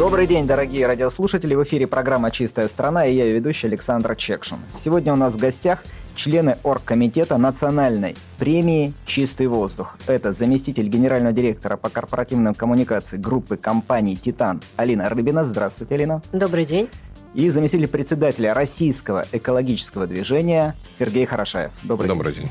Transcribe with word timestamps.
Добрый 0.00 0.26
день, 0.26 0.46
дорогие 0.46 0.86
радиослушатели. 0.86 1.54
В 1.54 1.62
эфире 1.64 1.86
программа 1.86 2.30
«Чистая 2.30 2.68
страна» 2.68 3.04
и 3.04 3.14
я, 3.14 3.26
ее 3.26 3.34
ведущий 3.34 3.66
Александр 3.66 4.16
Чекшин. 4.16 4.56
Сегодня 4.70 5.12
у 5.12 5.16
нас 5.16 5.34
в 5.34 5.36
гостях 5.36 5.84
члены 6.14 6.56
Оргкомитета 6.62 7.36
национальной 7.36 8.16
премии 8.38 8.94
«Чистый 9.04 9.46
воздух». 9.46 9.98
Это 10.06 10.32
заместитель 10.32 10.88
генерального 10.88 11.34
директора 11.34 11.76
по 11.76 11.90
корпоративным 11.90 12.54
коммуникациям 12.54 13.20
группы 13.20 13.58
компаний 13.58 14.16
«Титан» 14.16 14.62
Алина 14.76 15.06
Рыбина. 15.10 15.44
Здравствуйте, 15.44 15.96
Алина. 15.96 16.22
Добрый 16.32 16.64
день. 16.64 16.88
И 17.34 17.50
заместитель 17.50 17.86
председателя 17.86 18.54
Российского 18.54 19.26
экологического 19.32 20.06
движения 20.06 20.74
Сергей 20.98 21.26
Хорошаев. 21.26 21.72
Добрый, 21.82 22.08
Добрый 22.08 22.32
день. 22.32 22.48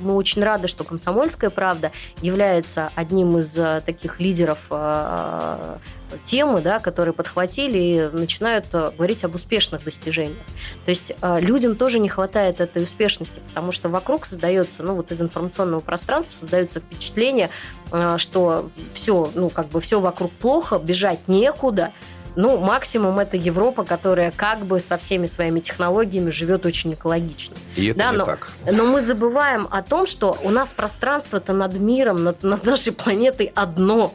Мы 0.00 0.14
очень 0.14 0.42
рады, 0.42 0.68
что 0.68 0.84
«Комсомольская 0.84 1.50
правда» 1.50 1.92
является 2.22 2.90
одним 2.94 3.38
из 3.38 3.56
э, 3.56 3.80
таких 3.84 4.20
лидеров 4.20 4.58
э, 4.70 5.76
темы, 6.24 6.60
да, 6.60 6.78
которые 6.78 7.12
подхватили 7.12 7.78
и 7.78 8.16
начинают 8.16 8.66
э, 8.72 8.90
говорить 8.96 9.24
об 9.24 9.34
успешных 9.34 9.84
достижениях. 9.84 10.38
То 10.84 10.90
есть 10.90 11.12
э, 11.20 11.40
людям 11.40 11.76
тоже 11.76 11.98
не 11.98 12.08
хватает 12.08 12.60
этой 12.60 12.84
успешности, 12.84 13.40
потому 13.48 13.72
что 13.72 13.88
вокруг 13.88 14.26
создается, 14.26 14.82
ну 14.82 14.94
вот 14.94 15.10
из 15.12 15.20
информационного 15.20 15.80
пространства 15.80 16.32
создается 16.40 16.80
впечатление, 16.80 17.50
э, 17.92 18.16
что 18.18 18.70
все, 18.94 19.30
ну 19.34 19.48
как 19.48 19.68
бы 19.68 19.80
все 19.80 20.00
вокруг 20.00 20.30
плохо, 20.32 20.78
бежать 20.78 21.26
некуда, 21.28 21.92
ну, 22.36 22.58
максимум 22.58 23.18
это 23.18 23.36
Европа, 23.36 23.84
которая 23.84 24.30
как 24.30 24.60
бы 24.60 24.80
со 24.80 24.98
всеми 24.98 25.26
своими 25.26 25.60
технологиями 25.60 26.30
живет 26.30 26.66
очень 26.66 26.94
экологично. 26.94 27.56
И 27.76 27.86
это 27.86 27.98
да, 27.98 28.10
не 28.10 28.18
но, 28.18 28.26
так. 28.26 28.50
но 28.70 28.84
мы 28.86 29.00
забываем 29.00 29.68
о 29.70 29.82
том, 29.82 30.06
что 30.06 30.36
у 30.42 30.50
нас 30.50 30.70
пространство-то 30.70 31.52
над 31.52 31.74
миром, 31.74 32.24
над, 32.24 32.42
над 32.42 32.64
нашей 32.64 32.92
планетой 32.92 33.52
одно. 33.54 34.12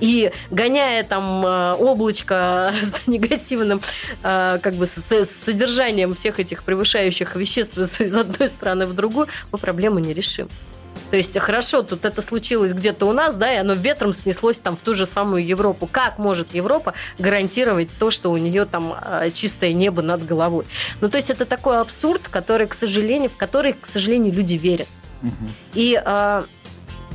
И 0.00 0.30
гоняя 0.50 1.02
там 1.02 1.44
э, 1.44 1.72
облачко 1.72 2.72
с 2.82 3.06
негативным 3.06 3.80
э, 4.22 4.58
как 4.62 4.74
бы 4.74 4.86
с, 4.86 5.24
содержанием 5.44 6.14
всех 6.14 6.38
этих 6.38 6.62
превышающих 6.62 7.34
веществ 7.34 7.76
из 7.78 8.00
из 8.00 8.14
одной 8.16 8.48
страны 8.48 8.86
в 8.86 8.94
другую, 8.94 9.26
мы 9.50 9.58
проблему 9.58 9.98
не 9.98 10.14
решим. 10.14 10.48
То 11.10 11.16
есть, 11.16 11.38
хорошо, 11.38 11.82
тут 11.82 12.04
это 12.04 12.20
случилось 12.20 12.72
где-то 12.72 13.06
у 13.06 13.12
нас, 13.12 13.34
да, 13.34 13.52
и 13.52 13.56
оно 13.56 13.74
ветром 13.74 14.12
снеслось 14.12 14.58
там 14.58 14.76
в 14.76 14.80
ту 14.80 14.94
же 14.94 15.06
самую 15.06 15.46
Европу. 15.46 15.88
Как 15.90 16.18
может 16.18 16.54
Европа 16.54 16.94
гарантировать 17.18 17.88
то, 17.98 18.10
что 18.10 18.30
у 18.30 18.36
нее 18.36 18.66
там 18.66 18.94
э, 18.94 19.30
чистое 19.32 19.72
небо 19.72 20.02
над 20.02 20.24
головой? 20.24 20.66
Ну, 21.00 21.08
то 21.08 21.16
есть, 21.16 21.30
это 21.30 21.46
такой 21.46 21.80
абсурд, 21.80 22.22
который, 22.28 22.66
к 22.66 22.74
сожалению, 22.74 23.30
в 23.30 23.36
который, 23.36 23.72
к 23.72 23.86
сожалению, 23.86 24.34
люди 24.34 24.54
верят. 24.54 24.88
И 25.74 26.00
э, 26.02 26.42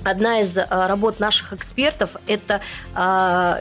одна 0.04 0.40
из 0.42 0.58
э, 0.58 0.66
работ 0.70 1.20
наших 1.20 1.54
экспертов– 1.54 2.12
это 2.28 2.62
э, 2.96 3.00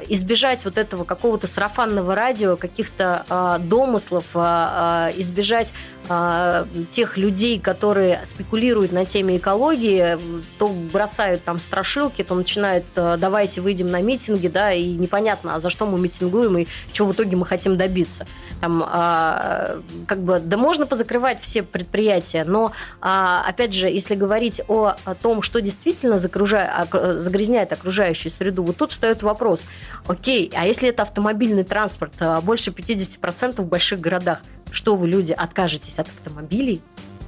избежать 0.08 0.64
вот 0.64 0.78
этого 0.78 1.04
какого-то 1.04 1.46
сарафанного 1.46 2.14
радио, 2.14 2.56
каких-то 2.56 3.24
э, 3.28 3.58
домыслов, 3.60 4.24
э, 4.34 5.12
избежать 5.16 5.72
э, 6.08 6.64
тех 6.90 7.16
людей, 7.16 7.58
которые 7.60 8.20
спекулируют 8.24 8.92
на 8.92 9.04
теме 9.04 9.36
экологии, 9.36 10.18
то 10.58 10.68
бросают 10.92 11.44
там 11.44 11.58
страшилки, 11.58 12.22
то 12.22 12.34
начинают 12.34 12.84
э, 12.96 13.16
«давайте 13.18 13.60
выйдем 13.60 13.88
на 13.88 14.00
митинги», 14.00 14.48
да, 14.48 14.72
и 14.72 14.92
непонятно, 14.94 15.54
а 15.54 15.60
за 15.60 15.70
что 15.70 15.86
мы 15.86 15.98
митингуем 15.98 16.58
и 16.58 16.66
чего 16.92 17.08
в 17.08 17.12
итоге 17.12 17.36
мы 17.36 17.46
хотим 17.46 17.76
добиться. 17.76 18.26
Там, 18.60 18.82
э, 18.82 19.80
как 20.06 20.18
бы, 20.20 20.40
да 20.40 20.56
можно 20.56 20.86
позакрывать 20.86 21.40
все 21.40 21.62
предприятия, 21.62 22.44
но, 22.44 22.72
э, 23.00 23.40
опять 23.46 23.74
же, 23.74 23.86
если 23.88 24.14
говорить 24.14 24.60
о, 24.68 24.96
о 25.04 25.14
том, 25.14 25.42
что 25.42 25.60
действительно 25.60 26.18
загрязняет 26.18 27.72
окружающую 27.72 28.32
среду, 28.32 28.62
вот 28.62 28.76
тут 28.76 28.92
встает 28.92 29.22
вопрос, 29.22 29.60
окей, 30.06 30.52
а 30.56 30.66
если 30.66 30.88
это 30.88 31.02
автомобильный 31.02 31.64
транспорт, 31.64 32.14
больше 32.42 32.70
50% 32.70 33.62
в 33.62 33.66
больших 33.66 34.00
городах, 34.00 34.38
что 34.72 34.96
вы, 34.96 35.08
люди, 35.08 35.32
откажетесь 35.32 35.98
от 35.98 36.08
автомобилей? 36.08 36.82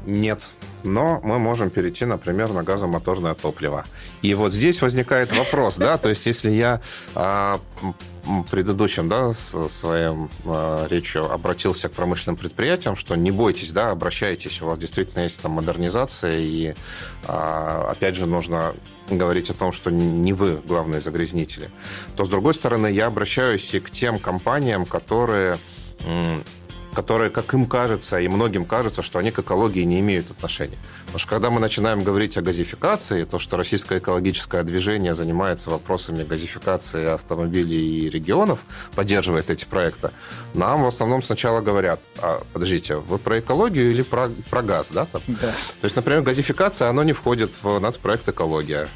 Нет. 0.07 0.43
Но 0.83 1.19
мы 1.25 1.39
можем 1.39 1.71
перейти, 1.71 2.05
например, 2.05 2.53
на 2.53 2.63
газомоторное 2.63 3.35
топливо. 3.35 3.87
И 4.21 4.35
вот 4.35 4.53
здесь 4.53 4.83
возникает 4.83 5.35
вопрос, 5.35 5.77
да, 5.77 5.97
то 5.97 6.11
есть 6.11 6.27
если 6.27 6.51
я 6.51 6.83
а, 7.15 7.59
предыдущим, 8.51 9.09
да, 9.09 9.33
своим 9.33 10.29
а, 10.45 10.87
речью 10.89 11.31
обратился 11.33 11.89
к 11.89 11.93
промышленным 11.93 12.37
предприятиям, 12.37 12.97
что 12.97 13.17
не 13.17 13.31
бойтесь, 13.31 13.71
да, 13.73 13.93
обращайтесь, 13.93 14.61
у 14.61 14.67
вас 14.67 14.79
действительно 14.79 15.23
есть 15.23 15.41
там 15.41 15.53
модернизация, 15.53 16.39
и 16.39 16.75
а, 17.27 17.89
опять 17.91 18.17
же 18.17 18.27
нужно 18.27 18.75
говорить 19.09 19.49
о 19.49 19.55
том, 19.55 19.73
что 19.73 19.91
не 19.91 20.35
вы 20.35 20.57
главные 20.67 21.01
загрязнители, 21.01 21.71
то, 22.15 22.27
с 22.27 22.29
другой 22.29 22.53
стороны, 22.53 22.89
я 22.89 23.07
обращаюсь 23.07 23.73
и 23.73 23.81
к 23.81 23.91
тем 23.91 24.19
компаниям, 24.19 24.85
которые 24.85 25.57
которые, 26.95 27.31
как 27.31 27.53
им 27.55 27.67
кажется, 27.67 28.19
и 28.19 28.29
многим 28.29 28.65
кажется, 28.65 29.03
что 29.03 29.19
они 29.19 29.31
к 29.31 29.41
экологии 29.41 29.83
не 29.83 30.01
имеют 30.01 30.31
отношения. 30.31 30.79
Потому 31.07 31.19
что 31.19 31.29
когда 31.29 31.51
мы 31.51 31.61
начинаем 31.61 32.01
говорить 32.01 32.37
о 32.39 32.43
газификации, 32.43 33.25
то, 33.25 33.39
что 33.39 33.57
российское 33.57 33.99
экологическое 33.99 34.63
движение 34.63 35.15
занимается 35.15 35.71
вопросами 35.71 36.25
газификации 36.25 37.11
автомобилей 37.11 37.99
и 37.99 38.11
регионов, 38.11 38.61
поддерживает 38.95 39.51
эти 39.51 39.65
проекты, 39.65 40.11
нам 40.55 40.85
в 40.85 40.87
основном 40.87 41.23
сначала 41.23 41.61
говорят, 41.61 42.01
а, 42.23 42.41
подождите, 42.53 42.97
вы 42.97 43.19
про 43.19 43.41
экологию 43.41 43.91
или 43.91 44.03
про, 44.03 44.31
про 44.51 44.63
газ, 44.63 44.89
да? 44.93 45.07
там? 45.07 45.21
Да. 45.27 45.53
То 45.81 45.85
есть, 45.85 45.97
например, 45.97 46.23
газификация, 46.23 46.89
оно 46.89 47.03
не 47.03 47.13
входит 47.13 47.53
в 47.63 47.79
нацпроект 47.81 48.29
«Экология». 48.29 48.89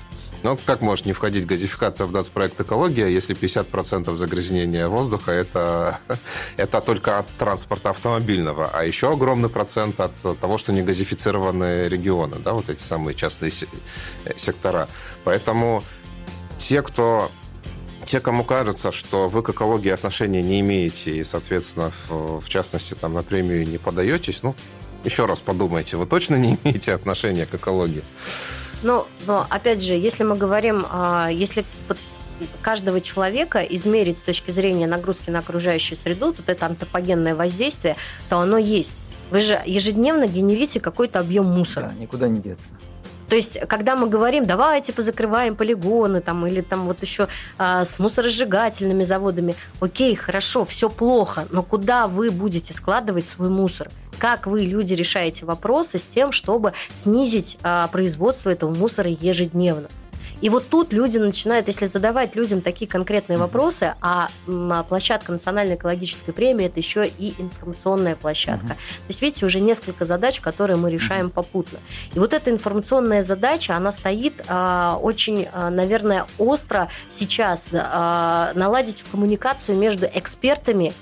Ну, 0.44 0.56
как 0.66 0.82
может 0.82 1.04
не 1.04 1.12
входить 1.12 1.46
газификация 1.46 2.06
в 2.06 2.12
нацпроект 2.12 2.60
«Экология», 2.60 3.08
если 3.08 3.34
50% 3.34 4.14
загрязнения 4.14 4.86
воздуха 4.86 5.32
это, 5.32 5.98
это 6.56 6.80
только 6.80 7.18
от 7.18 7.26
транспорта 7.38 7.90
автомобильного, 7.90 8.70
а 8.72 8.84
еще 8.84 9.12
огромный 9.12 9.48
процент 9.48 9.98
от 10.00 10.12
того, 10.38 10.58
что 10.58 10.72
не 10.72 10.82
газифицированы 10.82 11.88
регионы, 11.88 12.36
да, 12.36 12.52
вот 12.52 12.70
эти 12.70 12.82
самые 12.82 13.14
частные 13.16 13.50
се- 13.50 13.66
сектора. 14.36 14.88
Поэтому 15.24 15.82
те, 16.58 16.82
кто 16.82 17.30
те, 18.06 18.20
кому 18.20 18.44
кажется, 18.44 18.92
что 18.92 19.28
вы 19.28 19.42
к 19.42 19.50
экологии 19.50 19.90
отношения 19.90 20.40
не 20.40 20.60
имеете 20.60 21.10
и, 21.10 21.24
соответственно, 21.24 21.92
в, 22.08 22.40
в 22.40 22.48
частности, 22.48 22.94
там 22.94 23.12
на 23.12 23.22
премию 23.22 23.66
не 23.66 23.76
подаетесь, 23.76 24.42
ну, 24.42 24.54
еще 25.04 25.26
раз 25.26 25.40
подумайте, 25.40 25.96
вы 25.96 26.06
точно 26.06 26.36
не 26.36 26.58
имеете 26.64 26.94
отношения 26.94 27.44
к 27.44 27.54
экологии? 27.54 28.04
Ну, 28.82 29.06
но 29.26 29.46
опять 29.48 29.82
же, 29.82 29.94
если 29.94 30.22
мы 30.24 30.36
говорим, 30.36 30.86
а, 30.90 31.28
если 31.30 31.64
каждого 32.62 33.00
человека 33.00 33.60
измерить 33.60 34.18
с 34.18 34.22
точки 34.22 34.50
зрения 34.50 34.86
нагрузки 34.86 35.30
на 35.30 35.40
окружающую 35.40 35.98
среду, 35.98 36.26
вот 36.26 36.48
это 36.48 36.66
антропогенное 36.66 37.34
воздействие, 37.34 37.96
то 38.28 38.38
оно 38.38 38.58
есть. 38.58 39.00
Вы 39.30 39.42
же 39.42 39.60
ежедневно 39.66 40.26
генерите 40.26 40.80
какой-то 40.80 41.18
объем 41.18 41.46
мусора. 41.46 41.92
Да, 41.92 42.00
никуда 42.00 42.28
не 42.28 42.40
деться. 42.40 42.70
То 43.28 43.36
есть, 43.36 43.60
когда 43.68 43.94
мы 43.94 44.08
говорим, 44.08 44.46
давайте 44.46 44.92
позакрываем 44.92 45.54
полигоны, 45.54 46.22
там, 46.22 46.46
или 46.46 46.62
там 46.62 46.86
вот 46.86 47.02
еще 47.02 47.28
а, 47.58 47.84
с 47.84 47.98
мусоросжигательными 47.98 49.04
заводами, 49.04 49.54
окей, 49.80 50.14
хорошо, 50.14 50.64
все 50.64 50.88
плохо, 50.88 51.46
но 51.50 51.62
куда 51.62 52.06
вы 52.06 52.30
будете 52.30 52.72
складывать 52.72 53.26
свой 53.26 53.50
мусор? 53.50 53.88
Как 54.18 54.46
вы, 54.46 54.62
люди, 54.62 54.94
решаете 54.94 55.46
вопросы 55.46 55.98
с 55.98 56.06
тем, 56.06 56.32
чтобы 56.32 56.72
снизить 56.92 57.58
а, 57.62 57.86
производство 57.88 58.50
этого 58.50 58.74
мусора 58.74 59.10
ежедневно? 59.10 59.88
И 60.40 60.50
вот 60.50 60.68
тут 60.68 60.92
люди 60.92 61.18
начинают, 61.18 61.66
если 61.66 61.86
задавать 61.86 62.36
людям 62.36 62.60
такие 62.60 62.88
конкретные 62.88 63.38
вопросы, 63.38 63.94
а 64.00 64.28
а 64.46 64.82
площадка 64.84 65.32
Национальной 65.32 65.74
экологической 65.74 66.32
премии 66.32 66.66
это 66.66 66.78
еще 66.78 67.06
и 67.06 67.34
информационная 67.38 68.14
площадка. 68.14 68.68
То 68.68 69.08
есть, 69.08 69.20
видите, 69.20 69.46
уже 69.46 69.60
несколько 69.60 70.04
задач, 70.04 70.40
которые 70.40 70.76
мы 70.76 70.90
решаем 70.90 71.30
попутно. 71.30 71.78
И 72.14 72.18
вот 72.18 72.34
эта 72.34 72.50
информационная 72.50 73.22
задача, 73.22 73.74
она 73.74 73.90
стоит 73.90 74.44
а, 74.48 74.98
очень, 75.02 75.48
а, 75.52 75.70
наверное, 75.70 76.26
остро 76.38 76.88
сейчас 77.10 77.66
а, 77.72 78.52
наладить 78.54 79.02
коммуникацию 79.10 79.76
между 79.76 80.06
экспертами 80.06 80.92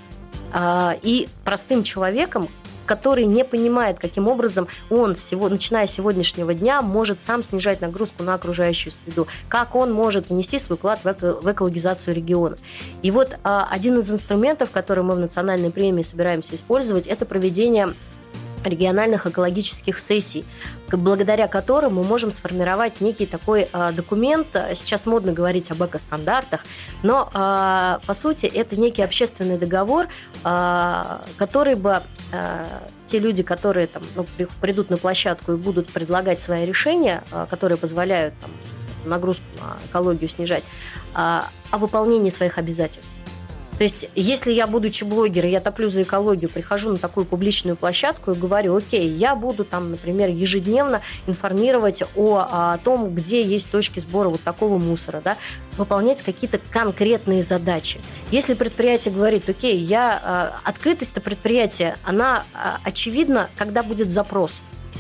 а, 0.52 0.96
и 1.02 1.28
простым 1.44 1.82
человеком, 1.82 2.48
который 2.86 3.26
не 3.26 3.44
понимает, 3.44 3.98
каким 3.98 4.28
образом 4.28 4.68
он, 4.90 5.16
начиная 5.32 5.86
с 5.86 5.90
сегодняшнего 5.90 6.54
дня, 6.54 6.82
может 6.82 7.20
сам 7.20 7.42
снижать 7.42 7.80
нагрузку 7.80 8.22
на 8.22 8.34
окружающую 8.34 8.92
среду, 8.92 9.26
как 9.48 9.74
он 9.74 9.92
может 9.92 10.30
внести 10.30 10.58
свой 10.58 10.78
вклад 10.78 11.00
в 11.04 11.52
экологизацию 11.52 12.14
региона. 12.14 12.56
И 13.02 13.10
вот 13.10 13.36
а, 13.42 13.68
один 13.70 13.98
из 13.98 14.10
инструментов, 14.10 14.70
который 14.70 15.04
мы 15.04 15.14
в 15.14 15.18
национальной 15.18 15.70
премии 15.70 16.02
собираемся 16.02 16.56
использовать, 16.56 17.06
это 17.06 17.26
проведение 17.26 17.88
региональных 18.64 19.26
экологических 19.26 19.98
сессий, 19.98 20.44
благодаря 20.90 21.48
которым 21.48 21.94
мы 21.94 22.04
можем 22.04 22.30
сформировать 22.30 23.00
некий 23.00 23.26
такой 23.26 23.68
э, 23.72 23.92
документ. 23.92 24.48
Сейчас 24.74 25.06
модно 25.06 25.32
говорить 25.32 25.70
об 25.70 25.82
экостандартах, 25.84 26.64
но 27.02 27.30
э, 27.32 28.06
по 28.06 28.14
сути 28.14 28.46
это 28.46 28.78
некий 28.78 29.02
общественный 29.02 29.58
договор, 29.58 30.08
э, 30.44 31.18
который 31.36 31.74
бы 31.74 32.02
те 33.06 33.20
люди, 33.20 33.44
которые 33.44 33.86
там, 33.86 34.02
ну, 34.16 34.26
придут 34.60 34.90
на 34.90 34.96
площадку 34.96 35.52
и 35.52 35.56
будут 35.56 35.92
предлагать 35.92 36.40
свои 36.40 36.66
решения, 36.66 37.22
которые 37.48 37.78
позволяют 37.78 38.34
там, 38.40 38.50
нагрузку 39.08 39.44
на 39.60 39.76
экологию 39.88 40.28
снижать, 40.28 40.64
о 41.14 41.44
выполнении 41.72 42.30
своих 42.30 42.58
обязательств. 42.58 43.12
То 43.78 43.84
есть, 43.84 44.08
если 44.14 44.52
я, 44.52 44.66
будучи 44.66 45.04
блогером, 45.04 45.50
я 45.50 45.60
топлю 45.60 45.90
за 45.90 46.02
экологию, 46.02 46.50
прихожу 46.50 46.90
на 46.90 46.96
такую 46.96 47.26
публичную 47.26 47.76
площадку 47.76 48.32
и 48.32 48.34
говорю, 48.34 48.74
окей, 48.74 49.08
я 49.08 49.34
буду 49.36 49.64
там, 49.64 49.90
например, 49.90 50.30
ежедневно 50.30 51.02
информировать 51.26 52.02
о, 52.14 52.46
о 52.50 52.78
том, 52.78 53.14
где 53.14 53.42
есть 53.42 53.70
точки 53.70 54.00
сбора 54.00 54.30
вот 54.30 54.40
такого 54.40 54.78
мусора, 54.78 55.20
да, 55.22 55.36
выполнять 55.76 56.22
какие-то 56.22 56.58
конкретные 56.70 57.42
задачи. 57.42 58.00
Если 58.30 58.54
предприятие 58.54 59.12
говорит, 59.12 59.48
окей, 59.48 59.76
я 59.76 60.20
а, 60.22 60.56
открытость-то 60.64 61.20
предприятия, 61.20 61.96
она 62.02 62.44
а, 62.54 62.78
очевидна, 62.82 63.50
когда 63.56 63.82
будет 63.82 64.10
запрос. 64.10 64.52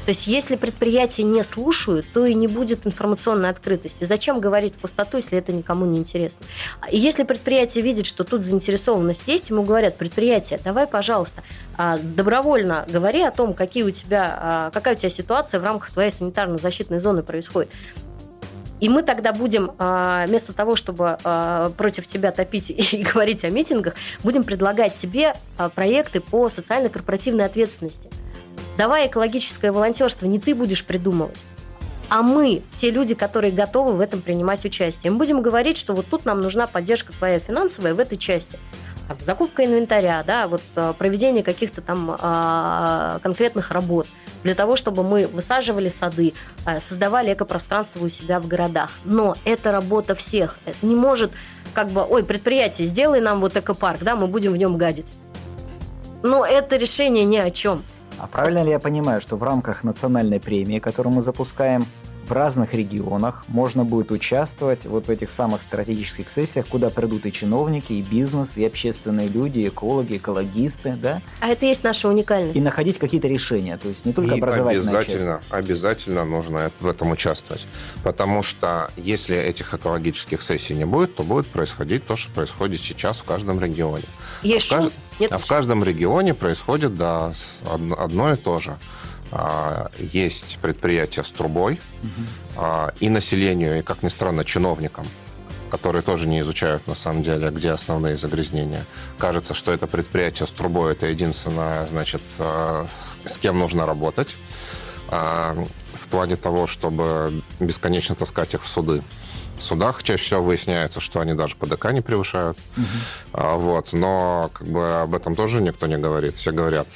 То 0.04 0.10
есть 0.10 0.26
если 0.26 0.56
предприятия 0.56 1.22
не 1.22 1.42
слушают, 1.42 2.06
то 2.12 2.24
и 2.24 2.34
не 2.34 2.46
будет 2.46 2.86
информационной 2.86 3.48
открытости. 3.48 4.04
Зачем 4.04 4.40
говорить 4.40 4.74
в 4.74 4.78
пустоту, 4.78 5.16
если 5.16 5.38
это 5.38 5.52
никому 5.52 5.84
не 5.86 5.98
интересно? 5.98 6.46
И 6.90 6.98
если 6.98 7.24
предприятие 7.24 7.82
видит, 7.82 8.06
что 8.06 8.24
тут 8.24 8.42
заинтересованность 8.42 9.22
есть, 9.26 9.50
ему 9.50 9.62
говорят, 9.62 9.96
предприятие, 9.96 10.60
давай, 10.62 10.86
пожалуйста, 10.86 11.42
а, 11.76 11.98
добровольно 11.98 12.86
говори 12.88 13.22
о 13.22 13.30
том, 13.30 13.54
какие 13.54 13.82
у 13.82 13.90
тебя, 13.90 14.38
а, 14.38 14.70
какая 14.70 14.94
у 14.94 14.98
тебя 14.98 15.10
ситуация 15.10 15.60
в 15.60 15.64
рамках 15.64 15.90
твоей 15.90 16.10
санитарно-защитной 16.10 17.00
зоны 17.00 17.22
происходит. 17.22 17.70
И 18.78 18.90
мы 18.90 19.02
тогда 19.02 19.32
будем, 19.32 19.72
а, 19.78 20.26
вместо 20.26 20.52
того, 20.52 20.76
чтобы 20.76 21.16
против 21.76 22.06
тебя 22.06 22.30
топить 22.30 22.70
и 22.92 23.02
говорить 23.02 23.44
о 23.44 23.50
митингах, 23.50 23.94
будем 24.22 24.44
предлагать 24.44 24.94
тебе 24.94 25.34
проекты 25.74 26.20
по 26.20 26.48
социально-корпоративной 26.48 27.44
ответственности– 27.44 28.10
Давай 28.76 29.06
экологическое 29.06 29.72
волонтерство 29.72 30.26
не 30.26 30.38
ты 30.38 30.54
будешь 30.54 30.84
придумывать, 30.84 31.38
а 32.08 32.22
мы, 32.22 32.62
те 32.76 32.90
люди, 32.90 33.14
которые 33.14 33.52
готовы 33.52 33.92
в 33.92 34.00
этом 34.00 34.20
принимать 34.20 34.64
участие. 34.64 35.10
Мы 35.10 35.18
будем 35.18 35.42
говорить, 35.42 35.76
что 35.76 35.94
вот 35.94 36.06
тут 36.06 36.24
нам 36.24 36.40
нужна 36.40 36.66
поддержка 36.66 37.12
твоя 37.12 37.40
финансовая 37.40 37.94
в 37.94 37.98
этой 37.98 38.18
части. 38.18 38.58
Там, 39.08 39.16
закупка 39.20 39.64
инвентаря, 39.64 40.22
да, 40.24 40.48
вот 40.48 40.62
а, 40.74 40.92
проведение 40.92 41.44
каких-то 41.44 41.80
там 41.80 42.16
а, 42.18 43.20
конкретных 43.22 43.70
работ 43.70 44.08
для 44.42 44.54
того, 44.54 44.76
чтобы 44.76 45.04
мы 45.04 45.28
высаживали 45.28 45.88
сады, 45.88 46.34
а, 46.64 46.80
создавали 46.80 47.32
экопространство 47.32 48.04
у 48.04 48.08
себя 48.08 48.40
в 48.40 48.48
городах. 48.48 48.90
Но 49.04 49.36
это 49.44 49.70
работа 49.70 50.16
всех. 50.16 50.58
Это 50.64 50.84
не 50.84 50.96
может 50.96 51.30
как 51.72 51.90
бы, 51.90 52.04
ой, 52.04 52.24
предприятие, 52.24 52.86
сделай 52.88 53.20
нам 53.20 53.40
вот 53.40 53.56
экопарк, 53.56 54.02
да, 54.02 54.16
мы 54.16 54.26
будем 54.26 54.52
в 54.52 54.56
нем 54.56 54.76
гадить. 54.76 55.06
Но 56.22 56.44
это 56.44 56.76
решение 56.76 57.24
ни 57.24 57.36
о 57.36 57.50
чем. 57.50 57.84
А 58.18 58.26
правильно 58.26 58.64
ли 58.64 58.70
я 58.70 58.78
понимаю, 58.78 59.20
что 59.20 59.36
в 59.36 59.42
рамках 59.42 59.84
национальной 59.84 60.40
премии, 60.40 60.78
которую 60.78 61.14
мы 61.14 61.22
запускаем, 61.22 61.84
в 62.26 62.32
разных 62.32 62.74
регионах 62.74 63.44
можно 63.48 63.84
будет 63.84 64.10
участвовать 64.10 64.86
вот 64.86 65.06
в 65.06 65.10
этих 65.10 65.30
самых 65.30 65.62
стратегических 65.62 66.30
сессиях, 66.30 66.66
куда 66.66 66.90
придут 66.90 67.26
и 67.26 67.32
чиновники, 67.32 67.92
и 67.92 68.02
бизнес, 68.02 68.56
и 68.56 68.64
общественные 68.64 69.28
люди, 69.28 69.60
и 69.60 69.68
экологи, 69.68 70.16
экологисты, 70.16 70.92
да? 71.00 71.20
А 71.40 71.48
это 71.48 71.66
есть 71.66 71.84
наша 71.84 72.08
уникальность. 72.08 72.56
И 72.56 72.60
находить 72.60 72.98
какие-то 72.98 73.28
решения, 73.28 73.76
то 73.76 73.88
есть 73.88 74.04
не 74.04 74.12
только 74.12 74.34
и 74.34 74.38
образовательная 74.38 74.98
обязательно, 74.98 75.38
часть. 75.38 75.52
обязательно 75.52 76.24
нужно 76.24 76.70
в 76.80 76.86
этом 76.86 77.10
участвовать, 77.10 77.66
потому 78.02 78.42
что 78.42 78.90
если 78.96 79.36
этих 79.36 79.74
экологических 79.74 80.42
сессий 80.42 80.74
не 80.74 80.84
будет, 80.84 81.14
то 81.14 81.22
будет 81.22 81.46
происходить 81.46 82.06
то, 82.06 82.16
что 82.16 82.30
происходит 82.32 82.80
сейчас 82.80 83.18
в 83.18 83.24
каждом 83.24 83.60
регионе. 83.60 84.04
Есть 84.42 84.72
а, 84.72 84.80
в, 84.80 84.82
кажд... 84.82 84.94
Нет, 85.18 85.32
а 85.32 85.38
в 85.38 85.46
каждом 85.46 85.82
регионе 85.82 86.34
происходит 86.34 86.94
да, 86.94 87.32
одно 87.98 88.32
и 88.32 88.36
то 88.36 88.58
же. 88.58 88.76
А, 89.32 89.90
есть 89.98 90.58
предприятия 90.62 91.22
с 91.22 91.30
трубой, 91.30 91.80
угу. 92.02 92.62
и 93.00 93.08
населению, 93.08 93.78
и, 93.78 93.82
как 93.82 94.02
ни 94.02 94.08
странно, 94.08 94.44
чиновникам, 94.44 95.06
которые 95.70 96.02
тоже 96.02 96.28
не 96.28 96.40
изучают, 96.40 96.86
на 96.86 96.94
самом 96.94 97.22
деле, 97.22 97.50
где 97.50 97.70
основные 97.70 98.16
загрязнения. 98.16 98.84
Кажется, 99.18 99.54
что 99.54 99.72
это 99.72 99.86
предприятие 99.86 100.46
с 100.46 100.50
трубой– 100.50 100.92
это 100.94 101.06
единственное, 101.06 101.86
значит, 101.88 102.22
с 102.38 103.38
кем 103.38 103.58
нужно 103.58 103.84
работать 103.86 104.36
в 105.08 106.08
плане 106.10 106.36
того, 106.36 106.66
чтобы 106.66 107.42
бесконечно 107.60 108.14
таскать 108.14 108.54
их 108.54 108.64
в 108.64 108.68
суды 108.68 109.02
в 109.58 109.62
судах 109.62 110.02
чаще 110.02 110.22
всего 110.22 110.42
выясняется, 110.42 111.00
что 111.00 111.20
они 111.20 111.34
даже 111.34 111.56
ПДК 111.56 111.92
не 111.92 112.02
превышают. 112.02 112.58
Угу. 112.76 113.58
Вот. 113.58 113.92
Но 113.92 114.50
как 114.52 114.68
бы 114.68 115.00
об 115.00 115.14
этом 115.14 115.34
тоже 115.34 115.62
никто 115.62 115.86
не 115.86 115.96
говорит. 115.96 116.36
Все 116.36 116.52
говорят, 116.52 116.86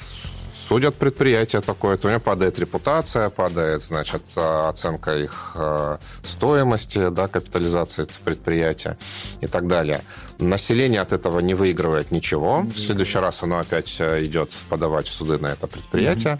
судят 0.71 0.95
предприятие 0.95 1.61
такое, 1.61 1.97
то 1.97 2.07
у 2.07 2.11
него 2.11 2.21
падает 2.21 2.57
репутация, 2.57 3.29
падает, 3.29 3.83
значит, 3.83 4.23
оценка 4.35 5.17
их 5.17 5.51
э, 5.55 5.97
стоимости, 6.23 7.09
да, 7.09 7.27
капитализации 7.27 8.07
предприятия 8.23 8.97
и 9.41 9.47
так 9.47 9.67
далее. 9.67 9.99
Население 10.39 11.01
от 11.01 11.11
этого 11.11 11.41
не 11.41 11.55
выигрывает 11.55 12.11
ничего. 12.11 12.61
В 12.61 12.79
следующий 12.79 13.17
раз 13.19 13.43
оно 13.43 13.59
опять 13.59 13.97
э, 13.99 14.25
идет 14.25 14.49
подавать 14.69 15.07
в 15.07 15.13
суды 15.13 15.37
на 15.39 15.47
это 15.47 15.67
предприятие. 15.67 16.39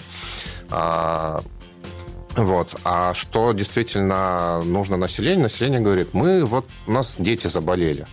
Mm-hmm. 0.69 1.43
Вот. 2.37 2.79
А 2.85 3.13
что 3.13 3.51
действительно 3.51 4.61
нужно 4.63 4.95
населению? 4.95 5.43
Население 5.43 5.81
говорит, 5.81 6.13
мы 6.13 6.45
вот, 6.45 6.65
у 6.87 6.91
нас 6.93 7.15
дети 7.19 7.47
заболели. 7.47 8.07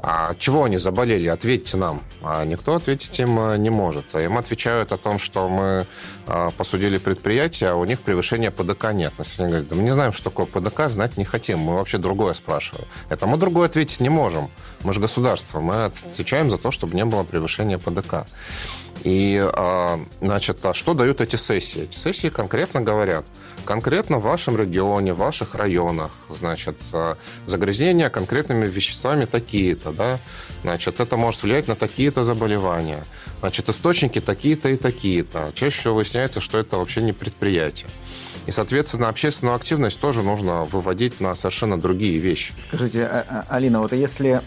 А 0.00 0.34
чего 0.38 0.64
они 0.64 0.78
заболели? 0.78 1.26
Ответьте 1.26 1.76
нам. 1.76 2.02
А 2.22 2.44
никто 2.44 2.76
ответить 2.76 3.18
им 3.18 3.38
э, 3.40 3.56
не 3.58 3.68
может. 3.68 4.14
Им 4.14 4.38
отвечают 4.38 4.92
о 4.92 4.96
том, 4.96 5.18
что 5.18 5.48
мы 5.48 5.86
э, 6.28 6.50
посудили 6.56 6.98
предприятие, 6.98 7.70
а 7.70 7.74
у 7.74 7.84
них 7.84 8.00
превышения 8.00 8.52
ПДК 8.52 8.92
нет. 8.92 9.12
Население 9.18 9.50
говорит, 9.50 9.68
да 9.68 9.76
мы 9.76 9.82
не 9.82 9.90
знаем, 9.90 10.12
что 10.12 10.30
такое 10.30 10.46
ПДК, 10.46 10.88
знать 10.88 11.16
не 11.16 11.24
хотим. 11.24 11.58
Мы 11.58 11.74
вообще 11.74 11.98
другое 11.98 12.34
спрашиваем. 12.34 12.86
Это 13.08 13.26
мы 13.26 13.38
другое 13.38 13.66
ответить 13.66 13.98
не 13.98 14.08
можем. 14.08 14.50
Мы 14.84 14.92
же 14.92 15.00
государство. 15.00 15.58
Мы 15.58 15.86
отвечаем 15.86 16.48
за 16.48 16.58
то, 16.58 16.70
чтобы 16.70 16.94
не 16.94 17.04
было 17.04 17.24
превышения 17.24 17.78
ПДК. 17.78 18.24
И, 19.04 19.40
а, 19.40 20.00
значит, 20.20 20.64
а 20.64 20.74
что 20.74 20.94
дают 20.94 21.20
эти 21.20 21.36
сессии? 21.36 21.82
Эти 21.82 21.96
сессии 21.96 22.28
конкретно 22.28 22.80
говорят, 22.80 23.24
конкретно 23.64 24.18
в 24.18 24.22
вашем 24.22 24.56
регионе, 24.58 25.12
в 25.12 25.18
ваших 25.18 25.54
районах, 25.54 26.12
значит, 26.28 26.76
а, 26.92 27.16
загрязнения 27.46 28.10
конкретными 28.10 28.66
веществами 28.66 29.24
такие-то, 29.24 29.92
да, 29.92 30.18
значит, 30.62 31.00
это 31.00 31.16
может 31.16 31.42
влиять 31.42 31.68
на 31.68 31.76
такие-то 31.76 32.24
заболевания, 32.24 33.04
значит, 33.40 33.68
источники 33.68 34.20
такие-то 34.20 34.68
и 34.68 34.76
такие-то. 34.76 35.52
Чаще 35.54 35.80
всего 35.80 35.94
выясняется, 35.94 36.40
что 36.40 36.58
это 36.58 36.76
вообще 36.76 37.00
не 37.00 37.12
предприятие. 37.12 37.88
И, 38.46 38.50
соответственно, 38.50 39.08
общественную 39.08 39.54
активность 39.54 40.00
тоже 40.00 40.22
нужно 40.22 40.64
выводить 40.64 41.20
на 41.20 41.34
совершенно 41.34 41.78
другие 41.78 42.18
вещи. 42.18 42.54
Скажите, 42.58 43.06
Алина, 43.48 43.80
вот 43.80 43.92
если 43.92 44.40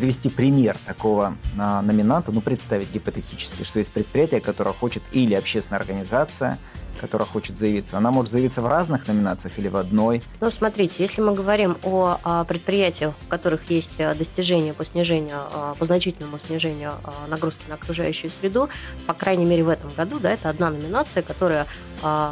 привести 0.00 0.30
пример 0.30 0.78
такого 0.86 1.36
а, 1.58 1.82
номинанта, 1.82 2.32
ну, 2.32 2.40
представить 2.40 2.90
гипотетически, 2.90 3.64
что 3.64 3.80
есть 3.80 3.92
предприятие, 3.92 4.40
которое 4.40 4.72
хочет, 4.72 5.02
или 5.12 5.34
общественная 5.34 5.78
организация, 5.78 6.56
которая 7.00 7.26
хочет 7.26 7.58
заявиться, 7.58 7.96
она 7.96 8.10
может 8.10 8.30
заявиться 8.30 8.60
в 8.60 8.66
разных 8.66 9.08
номинациях 9.08 9.58
или 9.58 9.68
в 9.68 9.76
одной? 9.76 10.22
Ну, 10.40 10.50
смотрите, 10.50 10.94
если 10.98 11.22
мы 11.22 11.34
говорим 11.34 11.76
о, 11.82 12.44
предприятиях, 12.44 13.14
у 13.26 13.30
которых 13.30 13.70
есть 13.70 13.94
э, 13.98 14.14
достижения 14.14 14.72
по 14.74 14.84
снижению, 14.84 15.42
э, 15.52 15.74
по 15.78 15.86
значительному 15.86 16.38
снижению 16.38 16.92
э, 17.04 17.28
нагрузки 17.28 17.62
на 17.68 17.76
окружающую 17.76 18.30
среду, 18.30 18.68
по 19.06 19.14
крайней 19.14 19.44
мере 19.44 19.64
в 19.64 19.68
этом 19.68 19.90
году, 19.96 20.18
да, 20.18 20.32
это 20.32 20.48
одна 20.48 20.70
номинация, 20.70 21.22
которая 21.22 21.66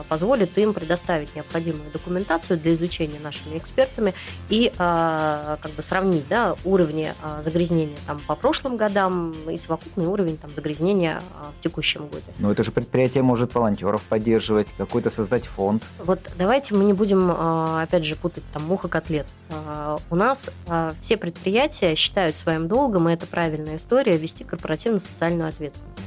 позволит 0.09 0.57
им 0.57 0.73
предоставить 0.73 1.37
необходимую 1.37 1.91
документацию 1.93 2.59
для 2.59 2.73
изучения 2.73 3.21
нашими 3.21 3.59
экспертами 3.59 4.15
и 4.49 4.73
как 4.79 5.71
бы 5.77 5.83
сравнить 5.83 6.27
да, 6.27 6.57
уровни 6.65 7.13
загрязнения 7.45 7.99
там, 8.07 8.19
по 8.27 8.35
прошлым 8.35 8.79
годам 8.79 9.35
и 9.51 9.59
совокупный 9.59 10.07
уровень 10.07 10.39
там, 10.39 10.51
загрязнения 10.57 11.21
в 11.59 11.63
текущем 11.63 12.09
году. 12.09 12.25
Но 12.39 12.51
это 12.51 12.65
же 12.65 12.73
предприятие 12.73 13.23
может 13.23 13.55
волонтеров 13.55 14.01
поддерживать 14.03 14.58
поддерживать, 14.59 14.69
какой-то 14.77 15.11
создать 15.11 15.47
фонд? 15.47 15.85
Вот 15.99 16.21
давайте 16.37 16.75
мы 16.75 16.85
не 16.85 16.93
будем, 16.93 17.31
а, 17.31 17.83
опять 17.83 18.05
же, 18.05 18.17
путать 18.17 18.45
там 18.53 18.65
муха 18.65 18.89
котлет. 18.89 19.27
А, 19.51 19.99
у 20.11 20.17
нас 20.17 20.51
а, 20.69 20.93
все 21.01 21.17
предприятия 21.17 21.95
считают 21.95 22.37
своим 22.37 22.69
долгом, 22.69 23.09
и 23.09 23.13
это 23.13 23.27
правильная 23.27 23.77
история, 23.77 24.17
вести 24.17 24.45
корпоративно-социальную 24.45 25.49
ответственность. 25.49 26.03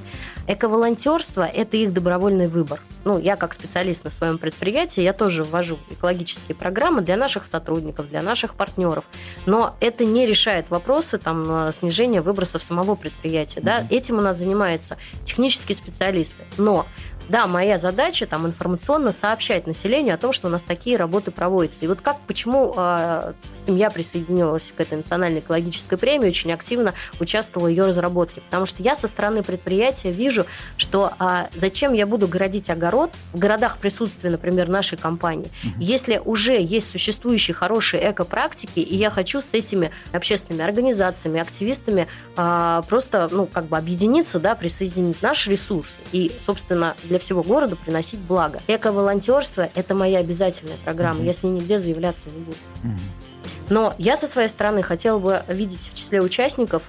Эко-волонтерство– 0.47 1.45
это 1.53 1.77
их 1.77 1.93
добровольный 1.93 2.47
выбор. 2.47 2.81
Ну, 3.05 3.19
я 3.19 3.35
как 3.35 3.53
специалист 3.53 4.03
на 4.03 4.09
своем 4.09 4.37
предприятии, 4.37 5.01
я 5.01 5.13
тоже 5.13 5.43
ввожу 5.43 5.77
экологические 5.91 6.55
программы 6.55 7.01
для 7.01 7.15
наших 7.15 7.45
сотрудников, 7.45 8.09
для 8.09 8.21
наших 8.21 8.55
партнеров. 8.55 9.05
Но 9.45 9.75
это 9.79 10.03
не 10.03 10.25
решает 10.25 10.69
вопросы 10.69 11.19
там, 11.19 11.71
снижения 11.73 12.21
выбросов 12.21 12.63
самого 12.63 12.95
предприятия. 12.95 13.61
Да? 13.61 13.85
Этим 13.91 14.17
у 14.17 14.21
нас 14.21 14.37
занимаются 14.37 14.97
технические 15.23 15.75
специалисты. 15.75 16.43
Но 16.57 16.87
да, 17.29 17.47
моя 17.47 17.77
задача 17.77 18.25
там 18.25 18.45
информационно 18.45 19.11
сообщать 19.11 19.67
населению 19.67 20.15
о 20.15 20.17
том, 20.17 20.33
что 20.33 20.47
у 20.47 20.51
нас 20.51 20.63
такие 20.63 20.97
работы 20.97 21.31
проводятся. 21.31 21.85
И 21.85 21.87
вот 21.87 22.01
как, 22.01 22.19
почему 22.27 22.73
э, 22.75 23.33
я 23.67 23.89
присоединилась 23.89 24.73
к 24.75 24.79
этой 24.79 24.97
национальной 24.97 25.39
экологической 25.39 25.97
премии, 25.97 26.27
очень 26.27 26.51
активно 26.51 26.93
участвовала 27.19 27.67
в 27.67 27.69
ее 27.69 27.85
разработке. 27.85 28.41
Потому 28.41 28.65
что 28.65 28.83
я 28.83 28.95
со 28.95 29.07
стороны 29.07 29.43
предприятия 29.43 30.11
вижу, 30.11 30.45
что 30.77 31.13
э, 31.19 31.47
зачем 31.55 31.93
я 31.93 32.05
буду 32.05 32.27
городить 32.27 32.69
огород 32.69 33.11
в 33.33 33.39
городах 33.39 33.77
присутствия, 33.77 34.29
например, 34.29 34.67
нашей 34.67 34.97
компании, 34.97 35.49
угу. 35.63 35.73
если 35.79 36.21
уже 36.23 36.59
есть 36.61 36.91
существующие 36.91 37.55
хорошие 37.55 38.11
эко-практики, 38.11 38.79
и 38.79 38.95
я 38.95 39.09
хочу 39.09 39.41
с 39.41 39.53
этими 39.53 39.91
общественными 40.11 40.63
организациями, 40.63 41.39
активистами 41.39 42.07
э, 42.35 42.81
просто, 42.87 43.29
ну, 43.31 43.45
как 43.45 43.65
бы 43.65 43.77
объединиться, 43.77 44.39
да, 44.39 44.55
присоединить 44.55 45.21
наш 45.21 45.47
ресурс 45.47 45.89
и, 46.11 46.31
собственно, 46.45 46.95
для 47.03 47.19
всего 47.21 47.43
города 47.43 47.75
приносить 47.75 48.19
благо. 48.19 48.59
Эко-волонтерство– 48.67 49.69
это 49.75 49.95
моя 49.95 50.19
обязательная 50.19 50.77
программа. 50.83 51.21
Mm-hmm. 51.21 51.25
Я 51.25 51.33
с 51.33 51.43
ней 51.43 51.51
нигде 51.51 51.79
заявляться 51.79 52.29
не 52.29 52.39
буду. 52.39 52.57
Mm-hmm. 52.83 53.21
Но 53.69 53.93
я 53.97 54.17
со 54.17 54.27
своей 54.27 54.49
стороны 54.49 54.83
хотела 54.83 55.17
бы 55.17 55.43
видеть 55.47 55.89
в 55.91 55.97
числе 55.97 56.21
участников 56.21 56.83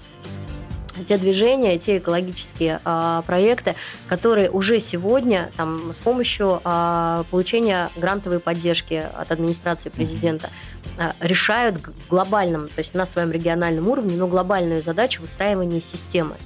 те 1.07 1.17
движения, 1.17 1.79
те 1.79 1.99
экологические 1.99 2.81
а, 2.85 3.23
проекты, 3.23 3.75
которые 4.09 4.51
уже 4.51 4.79
сегодня 4.81 5.51
там, 5.57 5.93
с 5.93 5.97
помощью 5.97 6.61
а, 6.65 7.25
получения 7.31 7.89
грантовой 7.97 8.41
поддержки 8.41 9.03
от 9.15 9.31
администрации 9.31 9.89
президента 9.89 10.51
а, 10.99 11.15
решают 11.21 11.81
глобальном, 12.09 12.69
то 12.69 12.79
есть 12.79 12.95
на 12.95 13.07
своем 13.07 13.33
региональном 13.33 13.89
уровне, 13.89 14.17
но 14.17 14.27
глобальную 14.27 14.83
задачу 14.83 15.23
выстраивания 15.23 15.81
системы. 15.81 16.37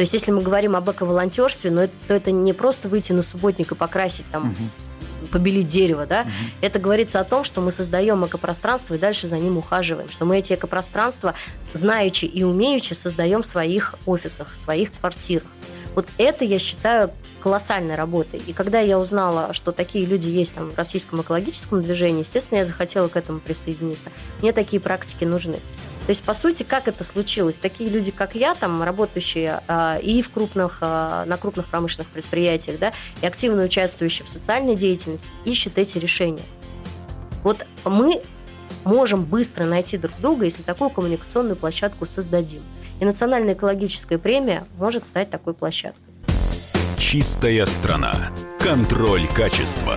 То 0.00 0.02
есть, 0.04 0.14
если 0.14 0.30
мы 0.30 0.40
говорим 0.40 0.76
об 0.76 0.88
эко-волонтерстве, 0.88 1.70
но 1.70 1.82
это, 1.82 1.92
то 2.08 2.14
это 2.14 2.32
не 2.32 2.54
просто 2.54 2.88
выйти 2.88 3.12
на 3.12 3.22
субботник 3.22 3.72
и 3.72 3.74
покрасить 3.74 4.24
там 4.32 4.52
угу. 4.52 5.26
побелить 5.30 5.68
дерево, 5.68 6.06
да, 6.06 6.22
угу. 6.22 6.30
это 6.62 6.78
говорится 6.78 7.20
о 7.20 7.24
том, 7.24 7.44
что 7.44 7.60
мы 7.60 7.70
создаем 7.70 8.24
экопространство 8.24 8.94
и 8.94 8.98
дальше 8.98 9.26
за 9.26 9.36
ним 9.36 9.58
ухаживаем, 9.58 10.08
что 10.08 10.24
мы 10.24 10.38
эти 10.38 10.54
экопространства, 10.54 11.34
знаючи 11.74 12.24
и 12.24 12.42
умеючи, 12.44 12.94
создаем 12.94 13.42
в 13.42 13.46
своих 13.46 13.94
офисах, 14.06 14.54
в 14.54 14.56
своих 14.56 14.90
квартирах. 14.90 15.44
Вот 15.94 16.08
это, 16.16 16.46
я 16.46 16.58
считаю, 16.58 17.10
колоссальной 17.42 17.94
работой. 17.94 18.40
И 18.46 18.54
когда 18.54 18.80
я 18.80 18.98
узнала, 18.98 19.52
что 19.52 19.70
такие 19.70 20.06
люди 20.06 20.28
есть 20.28 20.54
там 20.54 20.70
в 20.70 20.78
российском 20.78 21.20
экологическом 21.20 21.84
движении, 21.84 22.20
естественно, 22.20 22.60
я 22.60 22.64
захотела 22.64 23.08
к 23.08 23.16
этому 23.16 23.40
присоединиться. 23.40 24.08
Мне 24.40 24.54
такие 24.54 24.80
практики 24.80 25.24
нужны. 25.24 25.58
То 26.06 26.10
есть, 26.10 26.22
по 26.22 26.34
сути, 26.34 26.62
как 26.62 26.88
это 26.88 27.04
случилось? 27.04 27.56
Такие 27.56 27.88
люди, 27.90 28.10
как 28.10 28.34
я, 28.34 28.54
там, 28.54 28.82
работающие 28.82 29.60
э, 29.68 30.00
и 30.02 30.22
в 30.22 30.30
крупных, 30.30 30.78
э, 30.80 31.24
на 31.26 31.36
крупных 31.36 31.66
промышленных 31.66 32.08
предприятиях, 32.08 32.78
да, 32.78 32.92
и 33.22 33.26
активно 33.26 33.62
участвующие 33.62 34.26
в 34.26 34.28
социальной 34.28 34.74
деятельности, 34.74 35.28
ищут 35.44 35.78
эти 35.78 35.98
решения. 35.98 36.42
Вот 37.44 37.66
мы 37.84 38.22
можем 38.84 39.24
быстро 39.24 39.64
найти 39.64 39.98
друг 39.98 40.12
друга, 40.20 40.44
если 40.44 40.62
такую 40.62 40.90
коммуникационную 40.90 41.56
площадку 41.56 42.06
создадим. 42.06 42.62
И 42.98 43.04
национальная 43.04 43.54
экологическая 43.54 44.18
премия 44.18 44.66
может 44.76 45.06
стать 45.06 45.30
такой 45.30 45.54
площадкой. 45.54 46.00
Чистая 46.98 47.66
страна. 47.66 48.14
Контроль 48.58 49.26
качества. 49.28 49.96